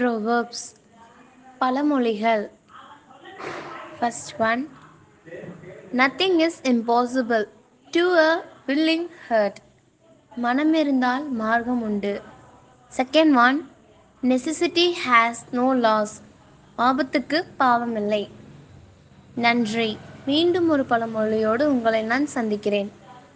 [0.00, 0.66] Proverbs
[1.62, 2.44] பழமொழிகள்.
[3.96, 4.62] First one
[6.00, 7.44] nothing is impossible
[7.96, 8.30] to a
[8.68, 9.58] willing heart
[10.44, 12.14] மனம் இருந்தால் மார்க்கம் உண்டு.
[12.98, 13.58] Second one
[14.30, 16.14] necessity has no laws
[16.88, 18.22] ஆபத்துக்கு பாவமில்லை.
[19.46, 19.90] நன்றி.
[20.30, 22.90] மீண்டும் ஒரு பழமொழியோடு உங்களை நான் சந்திக்கிறேன்.